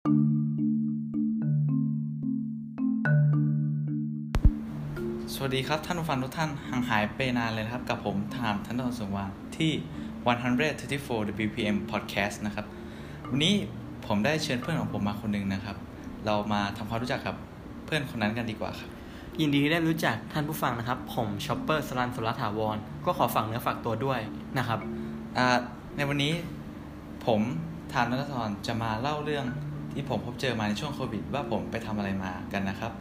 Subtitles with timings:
[0.00, 0.02] ส
[5.42, 9.72] วัสดีครับท่านผู้ฟังทุกท่านห่างหายไปนานเลยนะครับ กับผมทามทันทนสงวานที่
[10.38, 12.66] 134 WPM Podcast นะครับ
[13.30, 13.54] วันนี้
[14.06, 15.76] ผมได้เชิญเพื่อนของผมมาคนหนึ่งนะครับ
[16.26, 17.36] เรามาทำความรู้จักกับ
[17.84, 18.90] เพื่อนคนนั้นกันดีกว่าครับ
[19.40, 24.20] ยินดีที่ได้รู้จักท่านผู้ฟังนะครับ ผมช็อปเปอร์สลันสุรถาวร ก็ขอฝากเนื้อฝากตัวด้วย
[24.58, 24.80] นะครับ
[25.36, 25.58] อ่า
[25.96, 26.32] ในวันนี้
[27.26, 27.40] ผม
[27.92, 29.46] ทามนัทธรจะมาเล่าเรื่อง
[29.92, 32.92] ที่ผมพบเจอมาในช่วงโควิด ว่าผมไปทำอะไรมากันนะครับ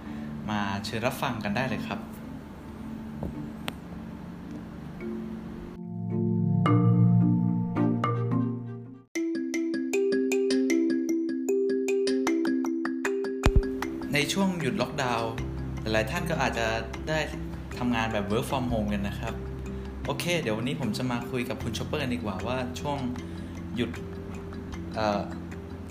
[0.50, 2.00] มาเชิญรับฟังกันได้เลยครับ
[14.14, 15.32] ในช่วงหยุดล็อกดาวน์
[15.82, 16.68] หลายท่านก็อาจจะ
[17.10, 17.20] ได้
[17.78, 19.34] ทำงานแบบ work from home กันนะครับ
[20.06, 22.98] โอเค เดี๋ยววันนี้ผมจะมาคุยกับคุณชอปเปอร์กันดีกว่าว่าช่วง
[23.76, 23.92] หยุด
[24.96, 25.22] เอ่อ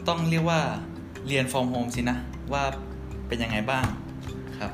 [0.09, 0.61] ต้องเรียกว่า
[1.29, 2.19] เรียน from home สินะ
[2.53, 2.63] ว่า
[3.29, 3.87] เป็นยังไงบ้าง
[4.59, 4.73] ครับ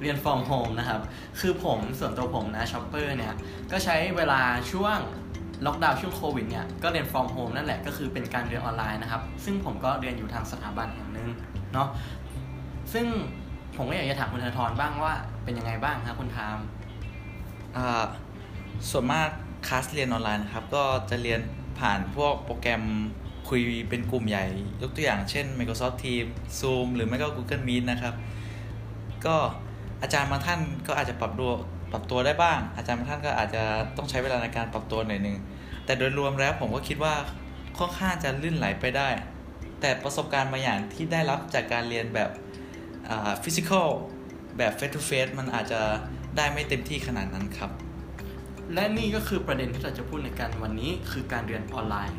[0.00, 1.00] เรียน from home นะครับ
[1.40, 3.34] คือผมส่วนตัวผมนะช็อปเปอร์เนี่ย
[3.70, 4.40] ก็ใช้เวลา
[4.72, 4.98] ช่วง
[5.66, 11.28] ล็อกดาวน์ช่วงโควิดเนี่ยก็เรียน from home นั่นแหละก็คือเป็นการเรียนออนไลน์นะครับ ซึ่งผมก็เรียนอยู่ทางสถาบันแห่งหนึ่ง
[11.72, 11.88] เนาะ
[12.92, 13.06] ซึ่ง
[13.76, 15.12] ผมก็อยากจะถามคุณธนาธรบ้างว่า
[15.44, 16.58] เป็นยังไงบ้างครับคุณทาม
[17.76, 18.04] อ่า
[18.90, 19.28] ส่วนมาก
[19.68, 21.40] คลาสเรียนออนไลน์นะครับ ก็จะเรียน
[21.80, 22.84] ผ่านพวกโปรแกรม
[23.52, 24.46] คุยเป็นกลุ่มใหญ่
[24.82, 28.14] ยกตัวอย่างเช่น Microsoft Teams Zoom หรือไม่ก็ Google Meet นะครับ
[29.26, 29.36] ก็
[30.02, 31.50] อาจารย์บางท่านก็อาจจะปรับตัว
[31.92, 33.62] ปรับตัวได้บ้าง อาจารย์บางท่านก็อาจจะ
[33.96, 35.36] ต้องใช้เวลาในการปรับตัวหน่อยหนึง
[35.84, 37.14] แต่โดยรวมแล้วผมก็คิดว่า
[37.78, 39.08] ค่อนข้างจะลื่นไหลไปได้
[39.80, 42.30] แต่ประสบการณ์บางอย่างที่ได้รับจากการเรียนแบบ
[43.42, 43.88] ฟิสิกอล
[44.58, 45.80] แบบ face to face มันอาจจะ
[46.36, 47.70] ได้ไม่เต็มที่ขนาดนั้นครับ
[48.74, 52.18] และนี่ก็คือประเด็นที่เราจะพูดในการวันนี้คือการเรียนออนไลน์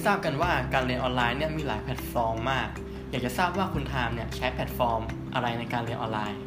[0.00, 2.68] ที่ทราบกันว่าการเรียนออนไลน์เนี่ยมีหลายแพลตฟอร์มมาก
[3.10, 5.00] อยากจะทราบว่าคุณไทม์เนี่ยใช้แพลตฟอร์ม
[5.34, 6.40] อะไรในการเรียนออนไลน์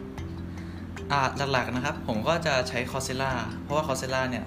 [1.12, 1.22] อ่า
[1.52, 3.32] หลักๆนะครับ ผมก็จะใช้ Coursera
[3.62, 4.46] เพราะว่า Coursera เนี่ย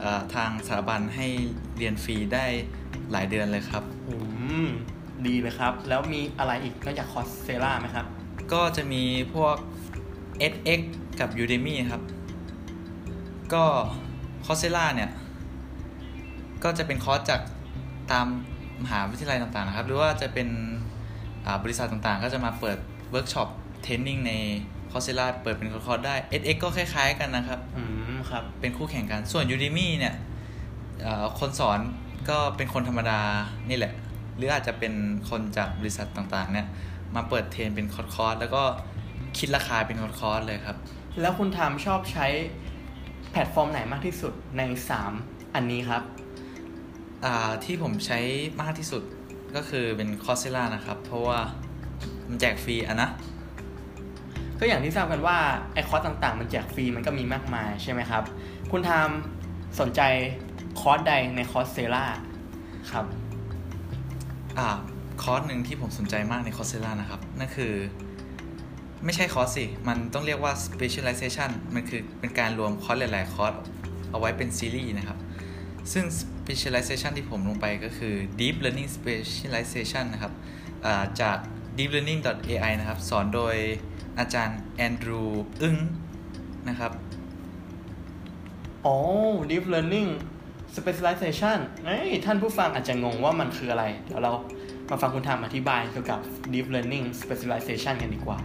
[0.00, 1.26] เอ่อทางสถาบันให้
[1.76, 2.46] เรียนฟรีได้
[3.12, 4.14] หลายเดือนเลยครับอื
[4.64, 4.68] ม
[5.26, 8.06] ดีเลยครับ แล้วมีอะไรอีกนอกจาก Coursera ไหมครับ
[8.52, 9.02] ก็จะมี
[9.34, 9.56] พวก
[10.46, 10.80] edX
[11.20, 12.02] กับ Udemy ครับ
[13.54, 13.64] ก็
[14.46, 15.10] Coursera เนี่ย
[16.64, 17.40] ก็จะเป็นคอร์สจาก
[18.12, 18.26] ตาม
[18.82, 20.48] มหาวิทยาลัยต่างๆนะครับ หรือว่าจะเป็น
[21.46, 22.78] อ่าบริษัทต่างๆ ก็จะมาเปิด
[23.10, 23.48] เวิร์กช็อป
[23.82, 24.32] training ใน
[24.92, 27.82] Coursera เปิดเป็นคอร์สได้ edX ก็คล้ายๆกันนะครับ อื
[28.14, 30.14] มครับ เป็นคู่แข่งกัน ส่วน Udemy เนี่ย
[31.02, 31.80] เอ่อคนสอน
[32.30, 33.20] ก็เป็นคนธรรมดา
[33.68, 33.92] นี่แหละ
[34.36, 34.92] หรืออาจจะเป็น
[35.30, 36.66] คนจากบริษัทต่างๆ เนี่ย
[37.14, 38.62] มาเปิด train เป็นคอร์สๆแล้วก็
[39.38, 40.76] คิดราคาเป็นคอร์สๆเลยครับ
[41.20, 42.26] แล้วคุณไทม์ชอบใช้
[43.30, 44.62] แพลตฟอร์มไหนมากที่สุดใน
[45.08, 46.27] 3 อันนี้ครับอ่า
[47.64, 48.18] ที่ผมใช้
[48.62, 49.02] มากที่สุด
[49.56, 51.38] ก็คือเป็น Coursera นะครับ เพราะว่า
[52.28, 53.10] มันแจกฟรีอะนะ
[54.58, 55.38] ก็อย่างที่ทราบกันว่า
[55.72, 58.22] ไอคอร์สต่างๆ มันแจกฟรีมันก็มีมากมายใช่ไหมครับ
[58.70, 59.18] คุณไทม์
[59.80, 60.00] สนใจ
[60.80, 62.04] คอร์สใดใน Coursera
[62.92, 63.04] ครับ
[64.58, 64.68] อ่า
[65.22, 67.72] คอร์สหนึ่งที่ผมสนใจมากใน Coursera นะครับ นั่นคือ
[69.04, 73.54] ไม่ใช่คอร์สสิ มันต้องเรียกว่า specialization มันคือเป็นการรวมคอร์สหลาย ๆ คอร์ส
[74.10, 75.18] เอาไว้เป็นซีรีส์นะครับ
[75.92, 76.04] ซึ่ง
[76.42, 80.32] specialization ที่ผมลงไปก็คือ deep learning specialization นะครับ
[80.86, 81.38] อ่าจาก
[81.78, 83.56] deeplearning.ai นะครับ สอนโดย
[84.18, 85.76] อาจารย์ Andrew Ng
[86.68, 86.92] นะครับ
[88.86, 88.96] อ๋อ
[89.50, 90.08] deep learning
[90.76, 94.32] specialization เอ้ยท่านผู้ฟังอาจจะงงว่ามันคืออะไร เดี๋ยวเรา
[94.90, 96.20] มาฟังคุณทามอธิบายเกี่ยวกับ
[96.52, 98.38] deep learning specialization กันดีกว่า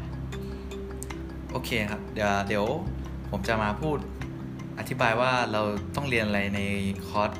[1.51, 2.65] โอเคครับ เดี๋ยวเดี๋ยว
[3.31, 3.97] ผมจะมาพูด
[4.79, 5.61] อธิบายว่าเรา
[5.95, 6.59] ต้องเรียนอะไรใน
[7.07, 7.31] คอร์ส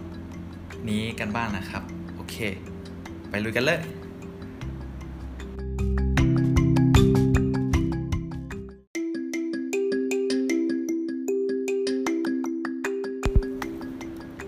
[0.89, 1.83] นี้กันบ้างนะครับ
[2.15, 2.35] โอเค
[3.29, 3.79] ไปลุยกันเลย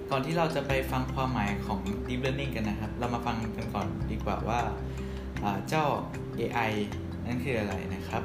[0.09, 4.59] ก่อนที่เราจะไปฟังความหมายของ Deep Learning กันนะครับ เรามาฟังกันก่อนดีกว่าว่า
[5.69, 5.85] เจ้า
[6.39, 6.71] AI
[7.25, 8.23] นั่นคืออะไรนะครับ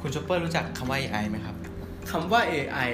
[0.00, 1.56] คุณชอปเปอร์รู้จักคำว่า AI ไหมครับ
[2.10, 2.90] คำว่า AI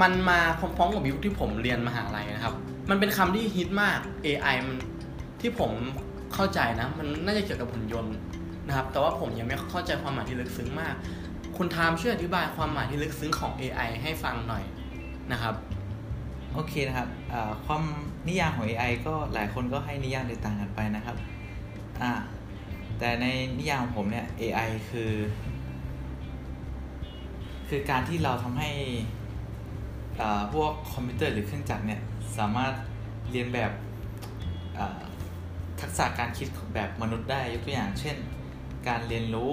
[0.00, 2.54] มันมาพร้อมๆกับยุคที่ผมเรียนมหาลัยนะครับ
[2.90, 4.76] มันเป็นคำที่ฮิตมาก AI มัน
[5.40, 5.72] ที่ผม
[6.34, 8.14] เข้าใจนะ มันน่าจะเกี่ยวกับหุ่นยนต์
[8.66, 10.94] นะครับ แต่ว่าผมยังไม่เข้าใจความหมายที่ลึกซึ้งมาก
[11.56, 14.64] คุณทามช่วยอธิบายความหมายที่ลึกซึ้งของ AI ให้ฟังหน่อย
[15.32, 15.54] นะครับ
[16.54, 17.08] โอเคนะครับ
[17.64, 17.82] ความ
[18.28, 21.16] นิยามของ AI ก็หลายคนก็ให้นิยามแตกต่างกันไปนะครับ
[22.98, 23.26] แต่ใน
[23.58, 25.12] นิยามของผมเนี่ย AI คือ
[27.68, 28.70] คือการที่เราทำให้
[30.54, 32.00] พวกคอมพิวเตอร์หรือเครื่องจักรเนี่ย
[32.38, 32.72] สามารถ
[33.30, 33.72] เรียนแบบ
[34.78, 35.00] อ่า
[35.80, 38.16] ทักษะการคิดแบบมนุษย์ได้ยกตัวอย่าง เช่น
[38.88, 39.50] การเรียนรู้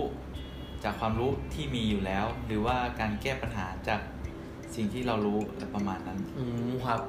[0.83, 3.99] จากความรู้ที่มีอยู่แล้ว หรือว่าการแก้ปัญหาจาก
[4.75, 7.01] สิ่งที่เรารู้อะไรประมาณนั้น อืมครับ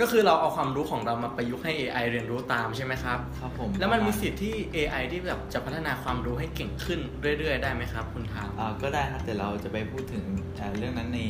[0.00, 7.00] ก็คือเราเอาความรู้ของเรามาประยุกต์ให้ AI เรียนรู้ตามใช่ไหมครับ ครับผม แล้วมันมีประาณสิทธิ์ที่ AI ที่แบบจะพัฒนาความรู้ให้เก่งขึ้น
[7.38, 10.24] เรื่อย ๆ ได้ไหมครับ คุณทามอ่าก็ได้ครับ แต่เราจะไปพูดถึง
[10.58, 11.20] อ่าเรื่องนั้นใน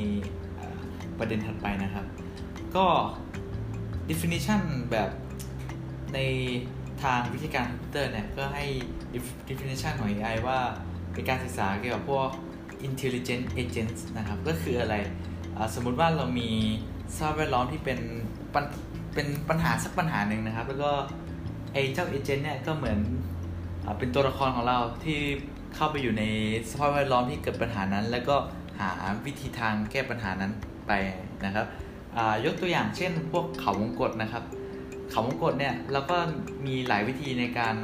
[0.47, 0.48] อ่า
[1.19, 2.05] ประเด็นถัดไปนะครับ
[2.77, 2.87] ก็
[4.11, 4.61] definition
[4.91, 5.11] แบบ
[6.15, 6.19] ใน
[7.03, 8.65] ทางวิธีการคอมพิวเตอร์เนี่ยก็ให้
[9.49, 10.59] definition ของ AI ว่า
[11.13, 12.29] เป็นการศึกษาเกี่ยวกับพวก
[12.89, 14.95] intelligent agents นะครับ ก็คืออะไร
[15.75, 16.51] สมมุติว่าเรามี
[17.17, 17.99] สภาพแวดล้อมที่เป็น
[18.55, 18.65] ปัญ
[19.15, 20.93] เป็นปัญหาสักปัญหาหนึ่งนะครับ แล้วก็
[21.73, 22.99] ไอ้เจ้าเอเจนต์เนี่ยก็เหมือน
[23.85, 25.19] อเป็นตัวละครของเราที่
[25.75, 26.25] เข้าไปอยู่ใน
[26.71, 28.37] สภาพแวดล้อมที่เกิดปัญหานั้น แล้วก็
[28.81, 28.91] หา
[29.27, 30.53] วิธีทางแก้ปัญหานั้น
[30.89, 30.93] ไป
[31.45, 31.67] นะครับ
[32.45, 34.45] ยกตัวอย่างเช่นพวกเขาวงกตนะครับ
[35.11, 36.17] เขาวงกตเนี่ยเราก็
[36.67, 37.75] มีหลายวิธีในการ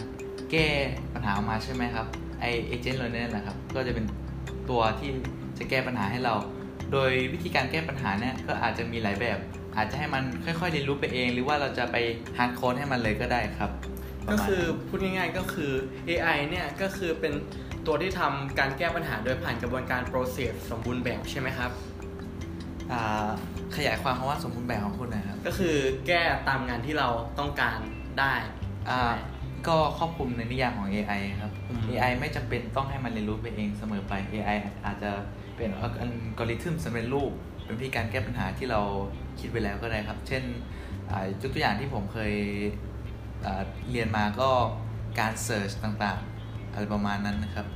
[0.50, 0.68] แก้
[1.14, 2.06] ปัญหาออกมาใช่ไหมครับ
[2.40, 4.06] ไอ agent เราเนี่ยแหละครับก็จะเป็น
[4.70, 5.10] ตัวที่
[5.58, 6.34] จะแก้ปัญหาให้เรา
[6.92, 9.38] โดยวิธีการแก้ปัญหาเนี่ยก็อาจจะมีหลายแบบ
[9.76, 11.96] อาจจะให้มันค่อยๆเรียนรู้ไปเอง หรือว่าเราจะไป
[12.38, 13.70] hard code ให้มันเลยก็ได้ครับ
[14.30, 15.72] ก็คือพูดง่ายๆก็คือ
[16.08, 17.32] AI เนี่ยก็คือเป็น
[17.86, 21.70] ตัวที่ทำการแก้ปัญหาโดยผ่านกระบวนการ process สมบูรณ์แบบใช่ไหมครับ
[23.76, 25.76] ขยายความคำว่าสมบูรณ์แบบของคุณหนะครับ ก็คือ
[26.06, 27.08] แก้ตามงานที่เรา
[27.38, 27.78] ต้องการ
[28.18, 28.34] ได้
[28.88, 29.14] อ่า
[29.68, 35.10] ก็ครอบคลุมในนิยามของ AI ครับอืม AI ไม่จำเป็นต้องให้มันเรียนรู้ไปเองเสมอไป AI อาจจะ
[35.56, 35.90] เป็นอัล
[36.38, 37.32] กอริทึมสำเร็จรูป
[37.64, 38.80] เป็นวิธีการแก้ปัญหาที่เรา
[39.40, 40.42] คิดไว้แล้วก็ได้ครับ เช่น
[41.10, 42.34] อ่ายกตัวอย่างที่ผมเคย
[43.44, 44.50] อ่าเรียนมาก็
[45.20, 47.66] การเสิร์ชต่างๆ อะไรประมาณนั้นนะครับ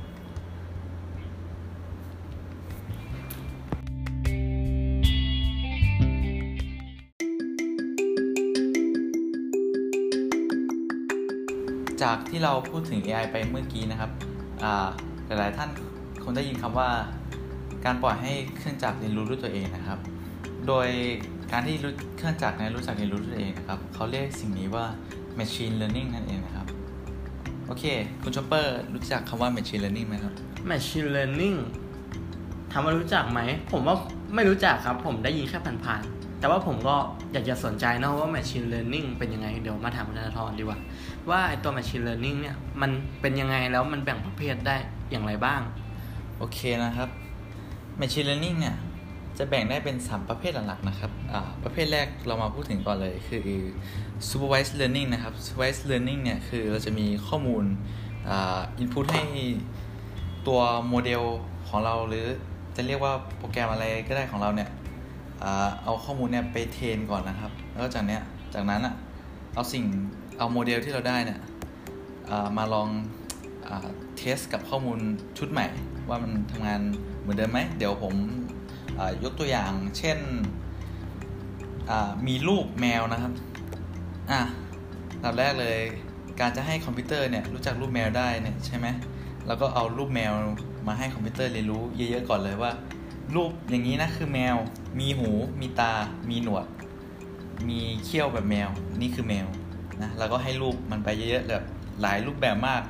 [12.09, 14.11] จากที่เราพูดถึง AI ไปเมื่อกี้นะครับ
[15.27, 15.69] หลาย ๆ ท่าน
[16.23, 16.89] คงได้ยินคำว่า
[17.85, 19.99] การปล่อยให้เครื่องจักรเรียนรู้ด้วยตัวเองนะครับ
[20.67, 20.87] โดย
[21.51, 24.85] การที่รู้เครื่องจักรเนี่ยรู้จักเรียนรู้ด้วยตัวเองนะครับเขาเรียกสิ่งนี้ว่า
[25.39, 26.67] machine learning นั่นเองนะครับ
[27.67, 27.83] โอเค
[28.23, 30.33] คุณชอปเปอร์รู้จักคำว่า machine learning ไหมครับ
[30.69, 31.57] machine learning
[32.71, 33.39] ถามว่ารู้จักไหม
[33.71, 33.95] ผมว่า
[34.35, 36.95] ไม่รู้จักครับ ผมได้ยินแค่ผ่านๆ แต่ว่าผมก็
[37.33, 40.79] อยากจะสนใจนะว่า machine learning เป็นยังไง เดี๋ยวมาถามคุณธนาธรดีกว่า
[41.29, 42.91] ว่าไอตัว machine learning เนี่ย มัน
[43.21, 44.75] เป็นยังไงแล้วมันแบ่งประเภทได้
[45.11, 45.61] อย่างไรบ้าง
[46.37, 47.09] โอเคนะครับ
[47.99, 48.75] Machine Learning เนี่ย
[49.37, 51.11] จะแบ่งได้เป็น 3 ประเภทหลักๆนะครับ
[51.63, 53.47] ประเภทแรกเรามาพูดถึงก่อนเลยคือ
[54.29, 57.63] Supervised Learning นะครับ Supervised Learning เนี่ย คือเราจะมีข้อมูล
[58.29, 59.23] อ่า input ให้
[60.47, 61.23] ตัวโมเดล
[61.67, 62.25] ของเราหรือ
[62.75, 64.69] จะเรียกว่าโปรแกรมอะไรก็ได้ของเราเนี่ย
[65.83, 68.21] เอาข้อมูลเนี่ยไป train ก่อนนะครับ แล้วจากเนี้ย
[68.53, 68.95] จากนั้นอะ
[69.53, 69.85] เอาสิ่ง
[70.37, 71.39] เอาโมเดลที่เราได้เนี่ย
[72.57, 72.89] มาลอง
[73.67, 73.69] อ
[74.17, 74.99] test กับข้อมูล
[75.37, 75.67] ชุดใหม่
[76.09, 76.81] ว่ามันทำงาน
[77.19, 78.13] เหมือนเดิมไหม เดี๋ยวผม
[79.23, 80.17] ยกตัวอย่างเช่น
[82.27, 83.33] มีรูปแมวนะครับ
[84.31, 84.41] อะ
[85.23, 85.77] ลำดับแรกเลย
[86.39, 88.87] การจะให้คอมพิวเตอร์เนี่ยรู้จักรูปแมวได้เนี่ยใช่ไหม
[89.47, 90.33] เราก็เอารูปแมว
[90.87, 92.71] มาให้คอมพิวเตอร์เรียนรู้เยอะๆก่อนเลยว่า
[93.35, 94.55] รูปอย่างนี้นะคือแมว
[94.99, 95.93] มีหูมีตา
[96.29, 96.65] มีหนวด
[97.69, 98.69] มีเขี้ยวแบบแมว
[99.01, 99.47] นี่คือแมว
[100.01, 101.63] นะแล้วก็ให้รูปมันไปเยอะๆแบบ
[102.01, 102.81] หลายรูปแบบมาก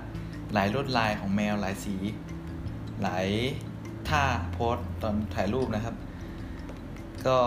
[0.53, 1.95] หลายลวดลายของแมวหลายสี
[3.01, 3.27] หลาย
[4.09, 5.95] ท่าโพสตอนถ่ายรูปนะครับ
[7.25, 7.37] ก็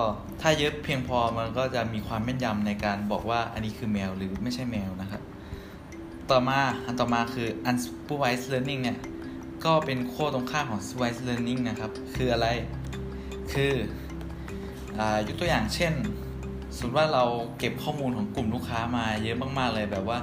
[0.40, 5.22] ถ้าเยอะเพียงพอมันก็จะมีความแม่นยำในการบอกว่าอันนี้คือแมวหรือไม่ใช่แมวนะครับ
[6.30, 8.98] ต่อมาอันต่อมาคือ unsupervised learning เนี่ย
[9.64, 12.48] ก็เป็นโค้ตรงข้ามของ supervised learning นะครับ คืออะไร
[13.52, 13.72] คือ
[14.98, 15.92] อยกตัวอย่างเช่น
[16.76, 17.24] สมมติว่าเรา
[17.58, 20.18] เก็บข้อมูลของกลุ่มลูกค้ามาเยอะมากๆเลยแบบว่า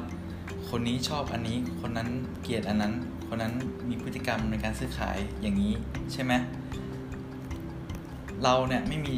[0.70, 2.10] คนนี้ชอบอันนี้ คนนั้น
[2.42, 2.94] เกลียดอันนั้น
[3.28, 3.54] คนนั้น
[3.90, 5.74] มีพฤติกรรมในการซื้อขายอย่างนี้
[6.14, 6.34] ใช่ไหม
[8.44, 9.18] เราเนี่ยไม่มี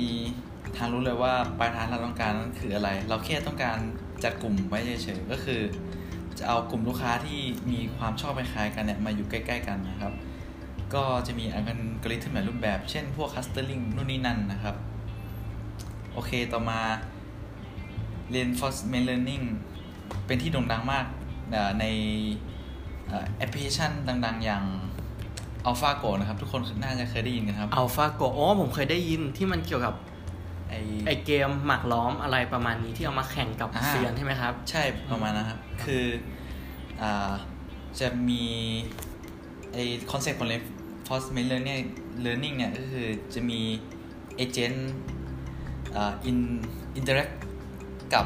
[0.78, 3.78] ทางรู้เลยว่าปลายทางเราต้องการนั้นคืออะไร เราแค่ต้องการ
[4.24, 5.62] จัดกลุ่มไว้เฉยๆก็คือ
[6.40, 7.40] จะเอากลุ่มลูกค้าที่
[7.72, 10.14] มีความชอบคล้ายกันเนี่ยมาอยู่ใกล้ ๆ กันนะครับ
[10.96, 11.64] ก็จะมีอัล
[12.04, 14.76] กอริทึมหลายรูปแบบ เช่นพวก clustering นู่นนี่นั่นนะครับ
[16.14, 16.80] โอเคต่อมา
[18.34, 19.46] reinforcement learning
[20.26, 21.06] เป็นที่โด่งดังมาก
[21.52, 21.86] เอ่อใน
[23.08, 23.92] เอ่อแอปพลิเคชัน
[24.26, 24.64] ดังๆ อย่าง
[25.66, 29.96] AlphaGo นะครับ ทุกคนน่าจะเคยได้ยินกันครับอัลฟาโกโอ้ผมเคยได้ยินที่มันเกี่ยวกับ
[30.70, 30.74] ไอ
[31.08, 36.06] ไอเกมหมากล้อมอะไรประมาณนี้ที่เอามาแข่งกับอ่าเซียนใช่ไหมครับ ใช่ประมาณนะครับ คือ
[37.02, 37.32] อ่า
[38.00, 38.44] จะมี
[39.74, 39.78] ไอ
[40.12, 40.50] concept ของ
[41.12, 41.86] reinforcement learning
[42.26, 43.60] learning เนี่ยก็คือจะมี
[44.36, 44.92] agent
[45.96, 46.38] อ่า in
[47.00, 47.34] interact
[48.14, 48.26] กับ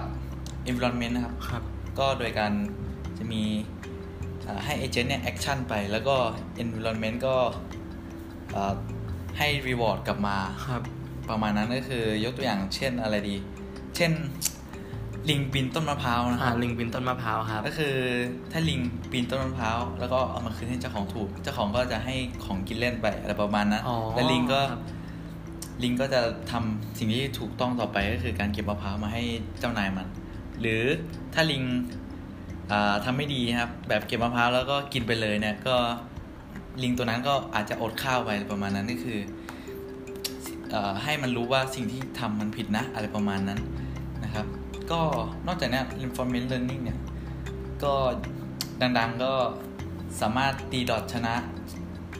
[0.71, 1.63] environment นะครับครับ
[1.99, 2.51] ก็โดยการ
[3.17, 3.43] จะมี
[4.47, 6.15] อ่าให้ agent เนี่ย action ไปแล้วก็
[6.63, 7.37] environment ก็
[8.55, 8.73] อ่า
[9.37, 10.37] ให้ reward กลับมา
[10.67, 10.81] ครับ
[11.29, 13.35] ประมาณนั้นก็คือยกตัวอย่างเช่นอะไรดี
[13.95, 14.11] เช่น
[15.29, 17.95] ลิงปีนต้นมะพร้าวนะคอ่ารับลิงบินต้นมะพร้าวครับ ก็คือ
[18.51, 18.79] ถ้าลิง
[19.11, 22.15] ปีนต้นมะพร้าวแล้วก็เอามาคืนให้เจ้าของถูก เจ้าของก็จะให้
[22.45, 24.81] ของกินเล่นไปอะไรประมาณนั้นอ๋อแล้วลิงก็ครับ
[25.83, 29.23] ลิงก็จะทำสิ่งที่ถูกต้องต่อไปก็คือการเก็บมะพร้าวมาให้
[29.59, 30.07] เจ้านายมัน
[30.61, 30.83] หรือ
[31.33, 31.63] ถ้าลิง
[32.71, 35.75] อ่าทำไม่ดีครับ แบบเก็บมะพร้าวแล้วก็กินไปเลยเนี่ยก็
[36.83, 39.19] ลิงตัวนั้นก็อาจจะอดข้าวไปอะไรประมาณนั้นก็คือ
[40.71, 43.59] เออให้มันรู้ว่าสิ่งที่ทำมันผิดนะ อะไรประมาณนั้น
[44.23, 44.45] นะครับ
[44.91, 45.01] ก็
[45.47, 46.99] นอกจากนี้ information learning เนี่ย
[47.83, 47.93] ก็
[48.81, 49.33] ดังๆก็
[50.21, 51.35] สามารถตีดอทชนะ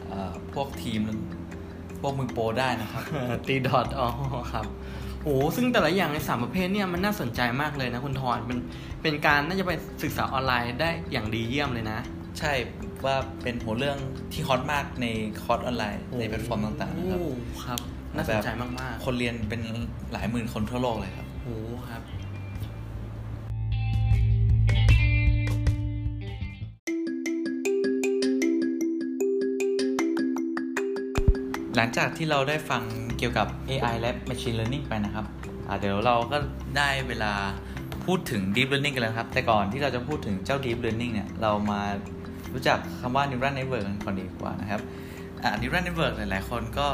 [0.06, 1.00] เอ่อพวกทีม
[2.00, 3.02] พวกมือโปรได้นะครับ
[3.48, 4.08] ตีดอทอ๋อ
[4.52, 4.66] ครับ
[5.22, 8.58] โอ้ซึ่งแต่ละอย่างในสามประเภทเนี่ยมันน่าสนใจมากเลยนะคุณทอนเป็น
[9.02, 11.98] เป็นการน่าจะไปศึกษาออนไลน์ได้อย่างดีเยี่ยมเลยนะ
[12.38, 12.52] ใช่
[13.04, 13.98] ว่าเป็นหัวเรื่อง
[14.32, 15.06] ที่ฮอตมากใน
[15.42, 17.30] คอร์สออนไลน์ในแพลตฟอร์มต่างๆนะครับโอ้
[17.64, 17.80] ครับ
[18.14, 19.60] น่าสนใจมากคนเรียนเป็น
[20.12, 21.56] หลายหมื่นคนทั่วโลกเลยครับๆโอ้
[21.90, 22.02] ครับ
[31.76, 32.82] หลังจากที่เราได้ฟัง
[33.18, 35.26] เกี่ยวกับ AI และ Machine Learning ไปนะครับ
[35.80, 36.38] เดี๋ยวเราก็
[36.76, 37.32] ได้เวลา
[38.04, 41.80] พูดถึง Deep Learning กันแล้วครับ แต่ก่อนที่เราจะพูดถึงเจ้า Deep Learning เนี่ย เรามา
[42.52, 44.80] รู้จักคำว่า Neural Network กันก่อนดีกว่านะครับ
[45.60, 46.88] Neural Network หลาย ๆ คนก็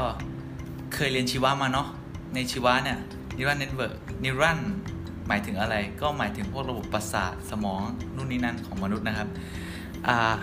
[0.93, 1.87] เคยเรียนชีวะมาเนาะ
[2.35, 2.97] ในชีวะเนี่ย
[3.37, 4.57] Neural Network Neural
[5.27, 7.81] หมายถึงอะไร ก็หมายถึงพวกระบบประสาทสมอง
[8.15, 9.27] นู่นนี่นั่นของมนุษย์นะครับ
[10.07, 10.35] อ่า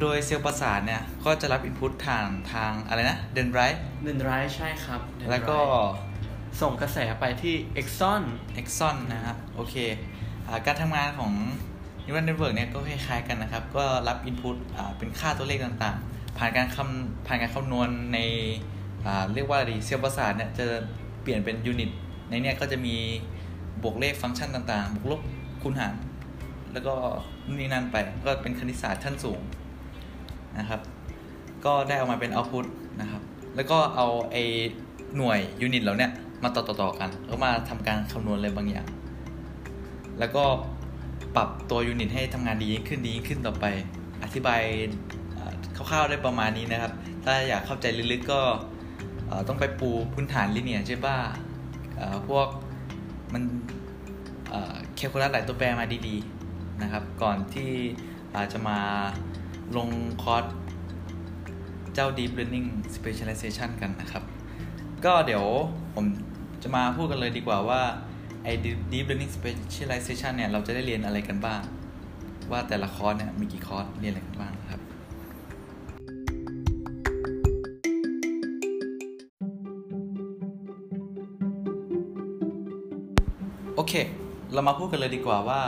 [0.00, 5.58] โดยเซลล์ประสาทเนี่ย ก็จะรับอินพุตทางทางอะไรนะเดนไรท์เดนไรใช่ครับ Dendrite แล้วก็
[6.60, 8.22] ส่งกระแสไปที่ axon
[8.54, 9.74] axon นะครับ โอเค
[10.46, 11.32] อ่าการทำงานของ
[12.04, 14.56] Neural Network เนี่ยก็คล้ายๆกันนะครับ ก็รับ input
[14.98, 18.18] เป็นค่าตัวเลขต่างๆ ผ่านการคำผ่านการคำนวณใน
[19.06, 20.66] อ่าเรียกว่าอะไรดีเซลล์ประสาทเนี่ยจะ
[21.22, 21.90] เปลี่ยนเป็น unit
[22.28, 22.96] ในเนี้ยก็จะมี
[23.82, 25.20] บวกเลขฟังก์ชันต่างๆ บวกลบ
[25.62, 25.94] คูณหาร
[26.72, 26.94] แล้วก็
[27.46, 29.40] นู่นนี่นั่นไปก็เป็นคณิตศาสตร์ชั้นสูง
[30.58, 30.80] นะครับ
[31.64, 32.64] ก็ได้ออกมาเป็น output
[33.00, 33.22] นะครับ
[33.56, 34.36] แล้วก็เอาไอ
[35.16, 36.10] หน่วยยูนิตเราเนี่ย
[36.42, 38.86] มาต่อๆๆกันแล้วมาทำการคำนวณอะไรบางอย่าง
[40.18, 40.44] แล้วก็
[41.36, 43.64] ปรับตัวยูนิตให้ทำงานดียิ่งขึ้นดียิ่งขึ้นต่อไป
[44.22, 44.62] อธิบาย
[45.76, 46.92] คร่าวๆได้ประมาณนี้นะครับ
[47.24, 48.40] ถ้าอยากเข้าใจลึกๆก็
[49.48, 51.16] ต้องไปปูพื้นฐานลิเนียใช่ป่ะ
[52.28, 52.48] พวก
[53.32, 53.42] มัน
[54.96, 57.70] เคลคูลัสหลายตัวแปรมาดีๆนะครับ ก่อนที่
[58.52, 58.78] จะมา
[59.76, 59.88] ลง
[60.22, 60.44] คอร์ส
[61.94, 64.22] เจ้า Deep Learning Specialization กันนะครับ
[65.04, 65.44] ก็เดี๋ยว
[65.94, 66.04] ผม
[66.62, 67.82] จะมาพูดกันเลยดีกว่าว่า
[68.44, 68.52] ไอ้
[68.92, 71.62] Deep Learning Specialization เนี่ย เราจะได้เรียนอะไรกันบ้าง
[72.50, 74.80] ว่าแต่ละคอร์สเนี่ย มีกี่คอร์สเรียนอะไรกันบ้างครับ
[83.76, 83.92] โอเค
[84.52, 85.60] เรามาพูดกันเลยดีกว่าว่า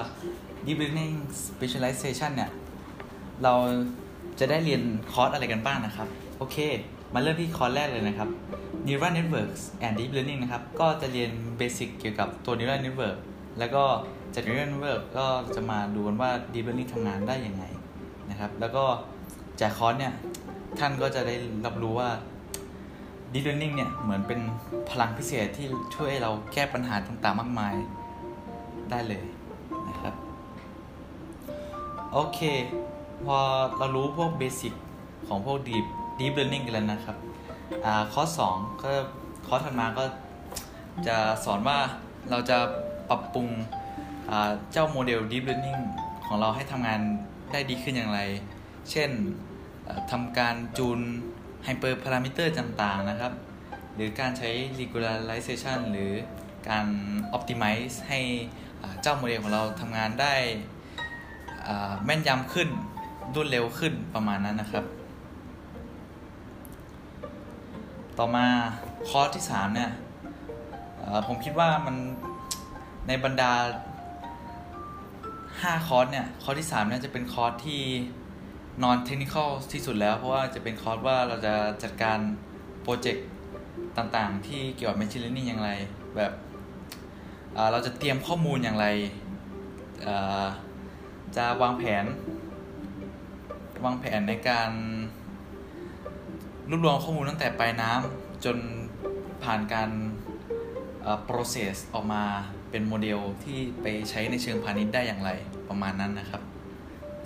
[0.66, 2.50] Deep Learning Specialization เนี่ย
[3.44, 3.54] เรา
[4.38, 6.56] จะได้เรียนคอร์สอะไรกันบ้างนะครับ โอเค
[7.14, 8.28] มาเริ่มที่คอร์สแรกเลยนะครับ
[8.86, 13.16] Neural Networks and Deep Learning นะครับ ก็จะเรียน basic เกี่ยวกับตัว Neural Network
[13.58, 13.84] แล้วก็
[14.34, 17.64] จาก Neural Network ก็จะมาดูกันว่า Deep Learning ทำงานได้ยังไง
[18.30, 18.84] นะครับ แล้วก็
[19.60, 20.12] จากคอร์สเนี่ย
[20.78, 21.34] ท่านก็จะได้
[21.66, 22.10] รับรู้ว่า
[23.32, 24.40] Deep Learning เนี่ย เหมือนเป็น
[24.90, 27.74] พลังพิเศษที่ช่วยเราแก้ปัญหาต่างๆ มากมาย
[28.90, 29.24] ได้เลย
[29.88, 30.14] นะครับ
[32.12, 32.40] โอเค
[33.24, 33.38] พอ
[33.78, 34.72] เรารู้พวกเบสิก
[35.28, 35.84] ของพวก deep
[36.18, 37.16] deep learning กันแล้วนะครับ
[37.84, 38.90] อ่าคอร์สสองก็
[39.46, 40.04] คอร์สถัดมาก็
[41.06, 41.78] จะสอนว่า
[42.30, 42.58] เราจะ
[43.08, 43.48] ปรับปรุง
[44.72, 45.80] เจ้าโมเดล deep learning
[46.26, 47.00] ของเราให้ทำงาน
[47.52, 48.20] ได้ดีขึ้นอย่างไร
[48.90, 49.10] เช่น
[50.10, 50.98] ทำการจูน
[51.66, 53.32] hyper parameter ต่างๆนะครับ
[53.94, 56.12] หรือการใช้ regularization หรือ
[56.68, 56.86] การ
[57.36, 58.20] optimize ให้
[59.02, 60.34] เจ้าโมเดลของเราทำงานได้
[62.04, 62.68] แม่นยำขึ้น
[63.34, 64.84] รวดเร็วขึ้นประมาณนั้นนะครับ
[68.18, 68.46] ต่อมา
[69.08, 69.90] คอร์สที่3เนี่ย
[71.26, 71.96] ผมคิดว่ามัน
[73.06, 73.52] ในบรรดา
[75.60, 77.82] 5คอร์สเนี่ยคอร์สที่3เนี่ยจะเป็นคอร์สที่
[78.82, 79.34] non เทคนิค
[79.72, 82.18] ที่สุดแล้ว เพราะว่าจะเป็นคอร์สว่าเราจะจัดการ
[82.82, 83.26] โปรเจกต์
[83.98, 85.70] ต่างๆ ที่เกี่ยวกับ Machine Learning อย่างไร
[86.16, 86.32] แบบ
[87.72, 88.86] เราจะเตรียมข้อมูลอย่างไร
[91.36, 92.04] จะวางแผน
[93.84, 94.70] วางแผนในการ
[96.70, 98.56] รวบรวมข้อมูลตั้งแต่ปลายน้ำจน
[99.44, 99.90] ผ่านการ
[101.28, 102.22] process ออกมา
[102.70, 105.30] เป็นโมเดลที่ไปใช้ในเชิงพาณิชย์ได้อย่างไร
[105.68, 106.42] ประมาณนั้นนะครับ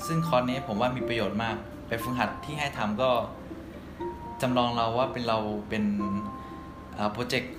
[0.06, 1.56] ซึ่งคอร์สนี้ผมว่ามีประโยชน์มาก
[1.88, 3.10] ไปฝึกหัดที่ให้ทำก็
[4.42, 5.38] จำลองเราว่าเป็นเรา
[5.68, 5.84] เป็น
[7.12, 7.54] โปรเจกต์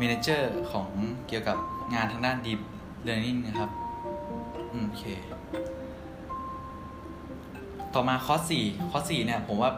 [0.00, 0.88] ม a นเจอร์ของ
[1.28, 1.58] เกี่ยวกับ
[1.94, 2.60] งานทางด้าน Deep
[3.06, 3.70] Learning นะครับ
[4.86, 5.04] โอเค
[7.94, 9.70] ต่อมาคอร์สสี่คอร์สสี่เนี่ยผมว่า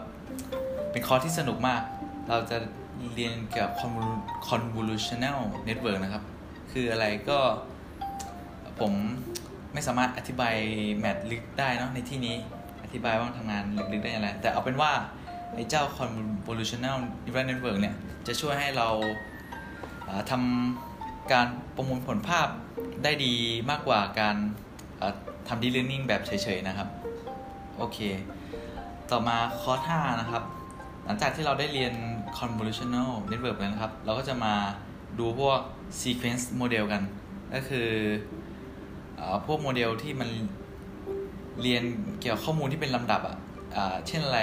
[0.92, 1.82] เป็นคอร์สที่สนุกมาก
[2.28, 2.56] เราจะ
[3.14, 3.72] เรียนเกี่ยวกับ
[4.48, 6.22] convolutional network นะครับ
[6.72, 7.38] คืออะไรก็
[8.80, 8.92] ผม
[9.72, 10.54] ไม่สามารถอธิบาย
[10.96, 12.34] แมทลึกได้เนาะในที่นี้
[12.84, 14.92] อธิบายว่าทำงานลึกๆได้อย่างไร แต่เอาเป็นว่า
[15.54, 17.94] ไอ้เจ้า convolutional neural network เนี่ย
[18.26, 18.88] จะช่วยให้เรา
[20.30, 21.46] ทำการ
[21.76, 22.48] ประมวลผลภาพ
[23.04, 23.34] ได้ดี
[23.70, 24.36] มากกว่าการ
[25.48, 26.88] ทำ deep learning แบบเฉยๆนะครับ
[27.78, 27.98] โอเค
[29.10, 30.42] ต่อมาคอร์ส5นะครับ
[31.04, 31.92] หลังจากที่เราได้เรียน
[32.38, 34.54] convolutional network แล้วนะครับ เราก็จะมา
[35.18, 35.60] ดูพวก
[36.00, 37.02] sequence model กัน
[37.54, 37.88] ก็คือ
[39.18, 40.30] อพวกโมเดลที่มัน
[41.62, 41.82] เรียน
[42.20, 43.36] เกี่ยวกับข้อมูลที่เป็นลำดับอะ
[44.06, 44.40] เช่นอะไร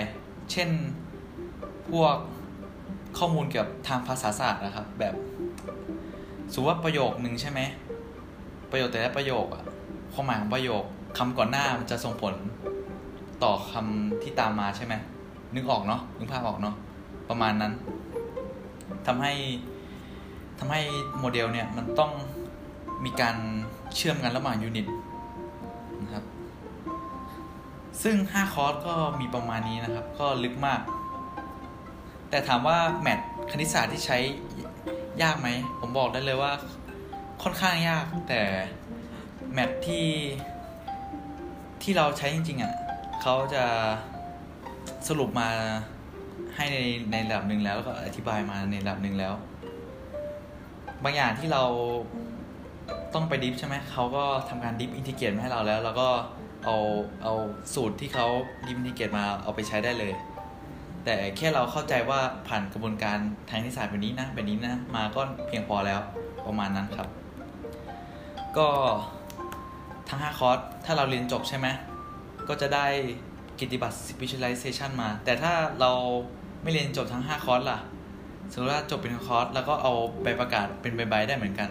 [0.51, 0.69] เช่น
[1.89, 2.15] พวก
[3.17, 5.13] ข้อมูลเกี่ยวกับทางภาษาศาสตร์นะครับ แบบ
[6.53, 7.59] สมมติว่าประโยคหนึ่งใช่ไหม
[8.71, 9.63] ประโยคแต่ละประโยคอะ
[10.13, 10.83] ความหมายของประโยค
[11.17, 12.35] คำก่อนหน้ามันจะส่งผล
[13.43, 14.93] ต่อคำที่ตามมาใช่ไหม
[15.55, 16.75] นึกออกเนาะนึกภาพออกเนาะ
[17.29, 17.73] ประมาณนั้น
[19.07, 19.33] ทำให้
[20.59, 20.81] ทำให้
[21.19, 22.11] โมเดลเนี่ยมันต้อง
[23.05, 23.35] มีการ
[23.95, 24.87] เชื่อมกันระหว่าง unit
[26.01, 26.25] นะครับ
[28.03, 30.81] ซึ่ง 5 คอร์สก็มีประมาณนี้นะครับ ก็ลึกมาก
[32.29, 33.19] แต่ถามว่า math
[33.51, 34.17] คณิตศาสตร์ที่ใช้
[35.21, 35.47] ยากไหม
[35.79, 36.51] ผมบอกได้เลยว่า
[37.43, 38.41] ค่อนข้างยาก แต่
[39.53, 40.07] math ที่
[41.81, 42.73] ที่เราใช้จริงๆอะ่ะ
[43.25, 43.65] เขาจะ
[45.07, 45.49] สรุปมา
[46.55, 46.77] ให้ใน
[47.11, 49.33] ในระดับหนึ่งแล้วแล้วก็อธิบายมาในระดับหนึ่งแล้ว
[51.03, 51.63] บางอย่างที่เรา
[53.13, 56.09] ต้องไป diff ใช่ไหมเขาก็ทำการ diff integrate มาให้เราแล้ว แล้วก็
[56.63, 56.75] เอา
[57.23, 57.33] เอา
[57.73, 58.27] สูตรที่เขา
[58.67, 60.13] diff integrate มาเอาไปใช้ได้เลย
[61.05, 63.17] แต่แค่เราเข้าใจว่าผ่านกระบวนการ
[63.49, 65.99] ทางนิสสัยแบบนี้นะแบบนี้นะมาก็เพียงพอแล้ว
[66.45, 67.09] ประมาณนั้นครับ
[68.57, 68.67] ก็
[70.09, 71.69] ทั้ง5คอร์สถ้าเราเรียนจบใช่ไหม
[72.49, 72.87] ก็จะได้
[73.59, 75.91] กิติบัตร specialization มา แต่ถ้าเรา
[76.61, 77.79] ไม่เรียนจบทั้ง 5 คอร์สล่ะ
[78.51, 81.69] สมมติว่าจบเป็นคอร์สแล้วก็เอาใบประกาศเป็นใบๆได้เหมือนกัน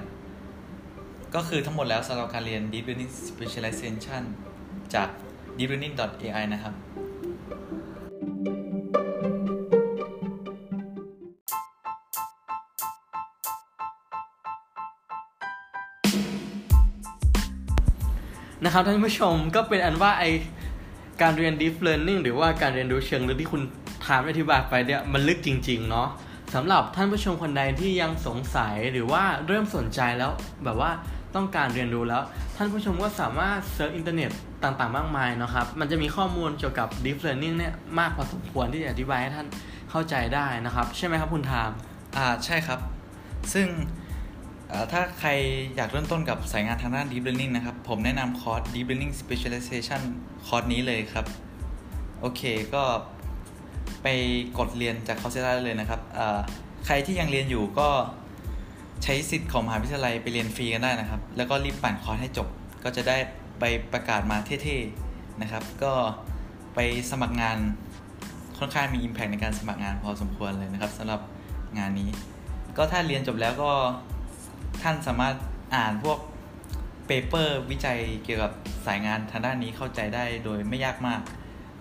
[1.34, 4.22] ก็คือทั้งหมดแล้วสำหรับการเรียน Deep Learning Specialization
[4.94, 5.08] จาก
[5.58, 6.74] deeplearning.ai นะครับ
[18.64, 20.24] นะครับท่านผู้ชมก็เป็นอันว่าไอ
[21.20, 23.62] การเรียน deep learning หรือว่าการเรียนรู้เชิงลึกที่คุณ
[24.06, 26.08] ถามอธิบายไปเนี่ยมันลึกจริง ๆ เนาะ
[26.54, 30.30] สำหรับท่านผู้ชมคนใดที่ยังสงสัยหรือว่าเริ่มสนใจแล้ว
[30.64, 30.90] แบบว่า
[31.34, 32.22] ต้องการเรียนรู้แล้ว
[32.56, 34.30] ท่านผู้ชมก็สามารถ search อินเทอร์เน็ต
[34.62, 39.46] ต่างๆ มากมายนะครับ มันจะมีข้อมูลเกี่ยวกับ deep learning เนี่ยมากพอสมควรที่จะอธิบายให้ท่าน
[39.90, 41.70] เข้าใจได้นะครับ ใช่ไหมครับคุณทาม
[42.16, 42.80] อ่าใช่ครับ
[43.52, 43.66] ซึ่ง
[44.92, 45.30] ถ้าใคร
[45.76, 50.02] อยากเริ่มต้นกับสายงานทางด้าน Deep Learning นะครับ ผมแนะนำคอร์ส Deep Learning Specialization
[50.46, 51.26] คอร์สนี้เลยครับ
[52.20, 52.42] โอเค
[52.74, 52.82] ก็
[54.02, 54.06] ไป
[54.58, 56.00] กดเรียนจากคอร์สได้เลยนะครับ
[56.86, 57.88] ใครที่ยังเรียนอยู่ก็
[59.04, 62.48] ใช้สิทธิ์ของมหาวิทยาลัยไปเรียนฟรีกันได้นะครับ แล้วก็รีบปั่นคอร์สให้จบ
[62.84, 63.16] ก็จะได้
[63.60, 65.92] ใบประกาศมาเท่ๆนะครับ ก็
[66.74, 66.78] ไป
[67.10, 67.58] สมัครงาน
[68.58, 71.20] ค่อนข้างมี Impact ในการสมัครงานพอสมควรเลยนะครับสำหรับ
[71.78, 72.10] งานนี้
[72.76, 73.70] ก็ถ้าเรียนจบแล้วก็
[74.80, 75.34] ท่านสามารถ
[75.74, 76.18] อ่านพวก
[77.06, 78.52] paper วิจัยเกี่ยวกับ
[78.86, 81.20] สายงานทางด้านนี้เข้าใจได้โดยไม่ยากมาก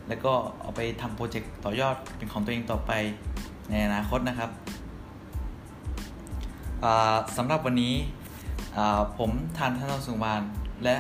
[0.08, 2.92] แล้วก็เอาไปทำโปรเจกต์ต่อยอดเป็นของตัวเองต่อไป
[3.70, 4.50] ในอนาคตนะครับ
[7.38, 7.96] สำหรับวันนี้
[9.18, 10.42] ผมทานท่านสุวาน
[10.84, 10.96] และ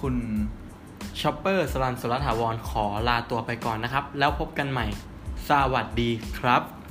[0.00, 0.14] คุณ
[1.20, 4.86] ชอปเปอร์สลันสุรถาวรขอลาตัวไปก่อนนะครับ แล้วพบกันใหม่
[5.48, 6.81] สวัสดีครับ